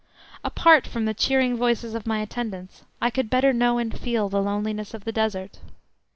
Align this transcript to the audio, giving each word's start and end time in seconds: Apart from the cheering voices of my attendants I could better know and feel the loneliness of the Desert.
Apart 0.43 0.87
from 0.87 1.05
the 1.05 1.13
cheering 1.13 1.55
voices 1.55 1.93
of 1.93 2.07
my 2.07 2.21
attendants 2.21 2.83
I 2.99 3.11
could 3.11 3.29
better 3.29 3.53
know 3.53 3.77
and 3.77 3.95
feel 3.99 4.29
the 4.29 4.41
loneliness 4.41 4.95
of 4.95 5.03
the 5.03 5.11
Desert. 5.11 5.59